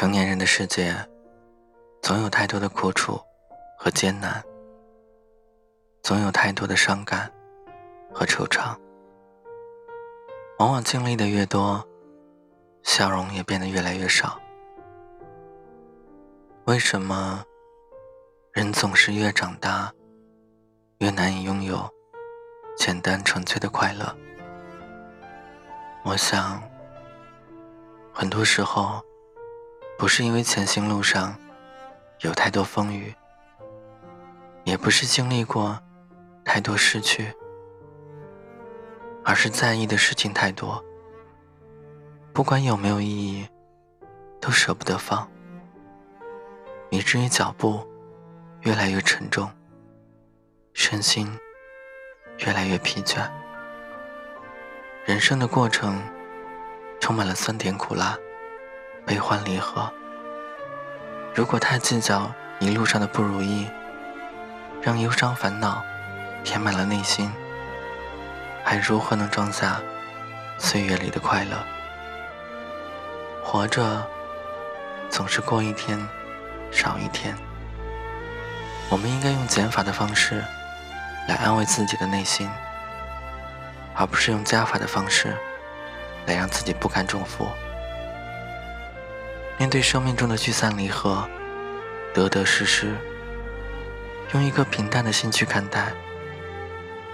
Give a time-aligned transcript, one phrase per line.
[0.00, 0.96] 成年人的世界，
[2.00, 3.20] 总有太多的苦楚
[3.76, 4.42] 和艰难，
[6.02, 7.30] 总有太多的伤感
[8.10, 8.74] 和惆怅。
[10.58, 11.86] 往往经历的越多，
[12.82, 14.40] 笑容也变得越来越少。
[16.64, 17.44] 为什么
[18.52, 19.92] 人总是越长大，
[21.00, 21.86] 越难以拥有
[22.74, 24.16] 简单纯粹的快乐？
[26.06, 26.62] 我想，
[28.14, 29.04] 很多时候
[30.00, 31.36] 不是因为前行路上
[32.20, 33.14] 有太多风雨，
[34.64, 35.78] 也不是经历过
[36.42, 37.30] 太多失去。
[39.22, 40.82] 而是在意的事情太多，
[42.32, 43.46] 不管有没有意义，
[44.40, 45.30] 都舍不得放，
[46.88, 47.86] 以至于脚步
[48.62, 49.50] 越来越沉重，
[50.72, 51.30] 身心
[52.38, 53.30] 越来越疲倦。
[55.04, 56.02] 人生的过程
[56.98, 58.18] 充满了酸甜苦辣、
[59.10, 59.92] 悲欢离合。
[61.34, 63.66] 如果太计较一路上的不如意，
[64.80, 65.82] 让忧伤烦恼
[66.44, 67.28] 填满了内心。
[68.62, 69.80] 还如何能装下
[70.58, 71.56] 岁月里的快乐？
[73.42, 74.06] 活着
[75.08, 75.98] 总是过一天
[76.70, 77.34] 少一天。
[78.90, 80.40] 我们应该用减法的方式
[81.26, 82.48] 来安慰自己的内心，
[83.96, 85.36] 而不是用加法的方式
[86.26, 87.48] 来让自己不堪重负。
[89.60, 91.28] 面对生命中的聚散离合、
[92.14, 92.96] 得得失失，
[94.32, 95.92] 用一颗平淡的心去看待，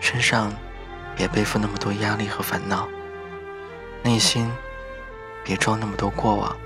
[0.00, 0.50] 身上。
[1.16, 2.88] 别背负那么多压力和烦恼，
[4.02, 4.50] 内心
[5.44, 6.56] 别装那么多过往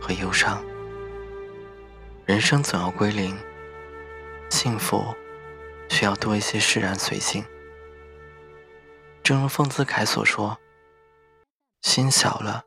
[0.00, 0.60] 和忧伤。
[2.24, 3.38] 人生总要归零，
[4.48, 5.14] 幸福
[5.88, 7.44] 需要多一些释然随性。
[9.22, 10.58] 正如丰子恺所说
[11.82, 12.64] ：“心小了，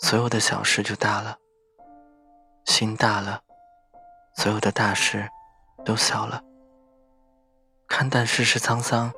[0.00, 1.38] 所有的小事就大了；
[2.64, 3.42] 心大了，
[4.34, 5.28] 所有的大事
[5.84, 6.42] 都小了。”
[7.88, 9.12] 看淡世事沧桑。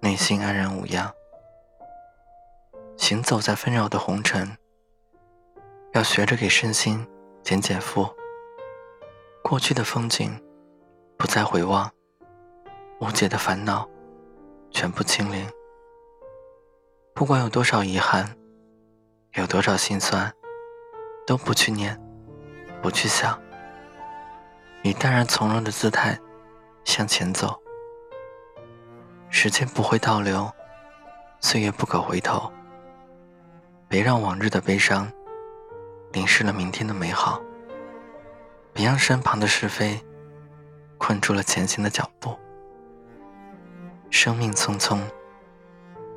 [0.00, 1.12] 内心安然无恙，
[2.96, 4.56] 行走在纷扰的红尘，
[5.92, 7.04] 要学着给身心
[7.42, 8.08] 减减负。
[9.42, 10.40] 过去的风景
[11.16, 11.90] 不再回望，
[13.00, 13.88] 无解的烦恼
[14.70, 15.50] 全部清零。
[17.12, 18.36] 不管有多少遗憾，
[19.32, 20.32] 有多少心酸，
[21.26, 22.00] 都不去念，
[22.82, 23.38] 不去想，
[24.82, 26.18] 以淡然从容的姿态
[26.84, 27.60] 向前走。
[29.30, 30.50] 时间不会倒流，
[31.40, 32.50] 岁月不可回头。
[33.88, 35.10] 别让往日的悲伤
[36.12, 37.40] 淋湿了明天的美好，
[38.72, 39.98] 别让身旁的是非
[40.98, 42.38] 困住了前行的脚步。
[44.10, 45.00] 生命匆匆，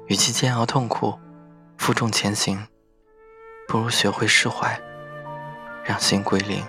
[0.07, 1.17] 与其煎熬痛苦、
[1.77, 2.65] 负重前行，
[3.67, 4.79] 不如学会释怀，
[5.83, 6.63] 让心归零，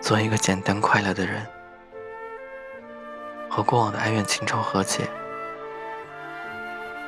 [0.00, 1.46] 做一个简单快乐的人。
[3.50, 5.08] 和过往的哀怨情仇和解，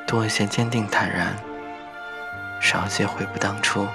[0.07, 1.35] 多一些坚定坦然，
[2.59, 3.85] 少一些悔不当初；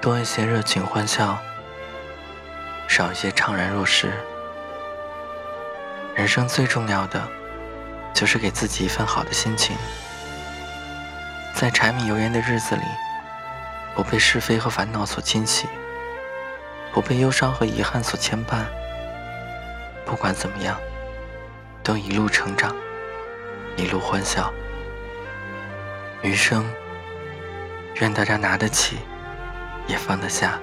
[0.00, 1.38] 多一些热情欢笑，
[2.86, 4.12] 少一些怅然若失。
[6.14, 7.26] 人生最重要的，
[8.12, 9.74] 就是给自己一份好的心情，
[11.54, 12.82] 在柴米油盐的日子里，
[13.98, 15.66] 不被是非和烦恼所侵袭，
[16.92, 18.64] 不被忧伤和遗憾所牵绊。
[20.06, 20.78] 不管怎么样，
[21.82, 22.76] 都一路成长，
[23.76, 24.52] 一路欢笑。
[26.22, 26.64] 余生，
[27.96, 28.98] 愿大家拿得起，
[29.88, 30.60] 也放得下，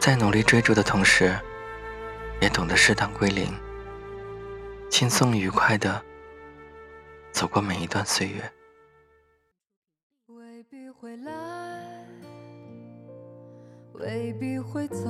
[0.00, 1.38] 在努力追逐的同时，
[2.40, 3.56] 也懂得适当归零，
[4.90, 6.02] 轻松愉快的
[7.30, 8.52] 走过每一段岁月。
[10.80, 11.34] 未必会来，
[13.92, 15.04] 未必会走。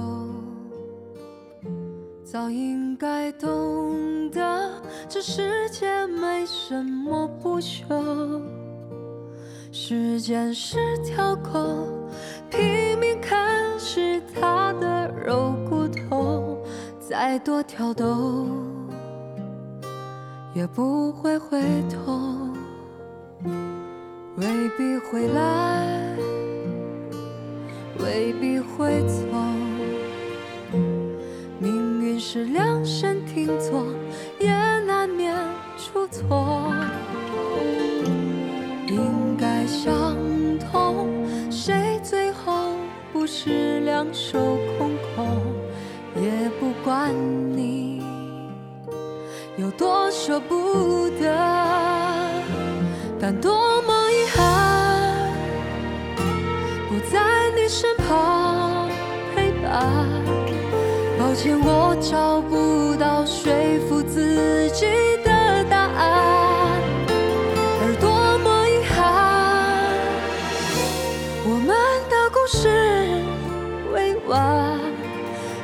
[2.25, 8.43] 早应该懂得，这世界没什么不朽。
[9.71, 11.87] 时间是条狗，
[12.51, 13.39] 拼命啃
[13.79, 16.59] 食它的肉骨头，
[16.99, 18.49] 再多挑逗
[20.53, 22.50] 也不会回头。
[24.41, 24.47] 未
[24.79, 26.17] 必会来，
[27.99, 29.23] 未必会走。
[31.59, 33.85] 命运是量身定做，
[34.39, 34.51] 也
[34.87, 35.37] 难免
[35.77, 36.73] 出错。
[38.87, 40.17] 应该相
[40.59, 41.09] 同，
[41.51, 42.73] 谁最后
[43.13, 44.39] 不是两手
[44.79, 45.27] 空空？
[46.17, 47.15] 也不管
[47.55, 48.03] 你
[49.59, 51.60] 有多舍不得，
[57.71, 58.89] 身旁
[59.33, 59.71] 陪伴。
[61.17, 63.53] 抱歉，我找不到说
[63.89, 64.87] 服自己
[65.25, 66.83] 的答案，
[67.81, 68.99] 而多么遗憾，
[71.47, 71.69] 我们
[72.11, 72.67] 的故事
[73.95, 74.77] 未完，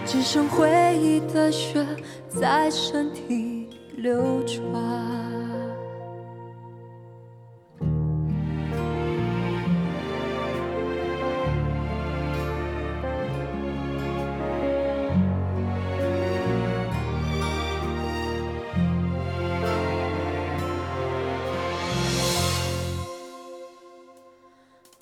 [0.06, 1.84] 只剩回忆的血
[2.28, 4.56] 在身体流转。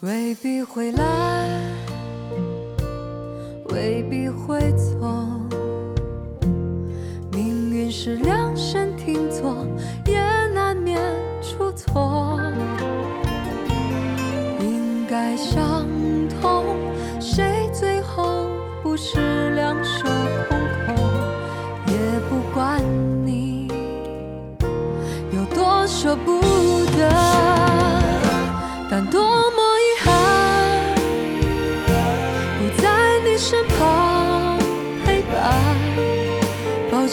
[0.04, 1.48] 未必会来，
[3.70, 5.00] 未必会走，
[7.32, 9.66] 命运是量身定做，
[10.04, 10.20] 也
[10.52, 11.00] 难免
[11.40, 12.38] 出错。
[14.60, 15.86] 应该相
[16.38, 16.76] 同，
[17.18, 18.50] 谁最后
[18.82, 20.06] 不是两手
[20.50, 20.94] 空空？
[21.86, 21.94] 也
[22.28, 22.78] 不管
[23.24, 23.68] 你
[25.32, 26.42] 有多舍不
[26.94, 27.10] 得，
[28.90, 29.22] 但多
[29.52, 29.63] 么。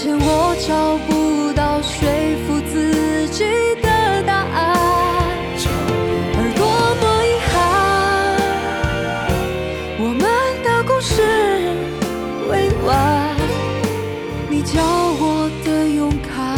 [0.02, 2.10] 前，我找不到说
[2.48, 3.44] 服自己
[3.84, 4.76] 的答案，
[6.38, 6.66] 而多
[7.00, 7.54] 么遗憾，
[10.00, 10.26] 我们
[10.64, 11.22] 的故事
[12.50, 12.52] 未
[12.84, 12.90] 完。
[14.50, 16.58] 你教我的勇敢，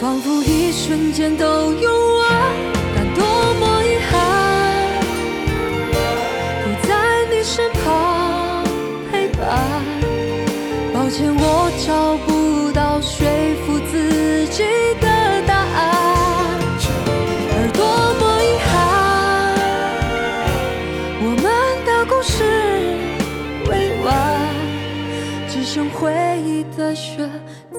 [0.00, 1.72] 仿佛一瞬间都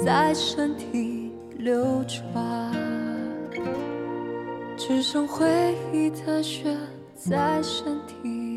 [0.04, 2.72] 在身体流转，
[4.76, 6.76] 只剩回忆的血
[7.16, 8.51] 在身体。